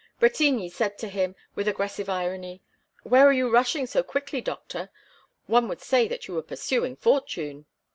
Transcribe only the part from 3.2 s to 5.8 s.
are you rushing so quickly, doctor? One